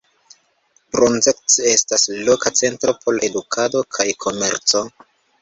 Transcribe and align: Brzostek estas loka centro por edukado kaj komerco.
Brzostek 0.95 1.57
estas 1.73 2.07
loka 2.31 2.53
centro 2.61 2.97
por 3.05 3.21
edukado 3.29 3.85
kaj 3.99 4.09
komerco. 4.27 4.85